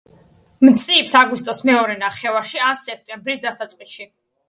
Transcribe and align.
მწიფს 0.67 1.13
აგვისტოს 1.19 1.63
მეორე 1.71 1.99
ნახევარში 2.07 2.65
ან 2.71 2.83
სექტემბრის 2.89 3.47
დასაწყისში. 3.49 4.15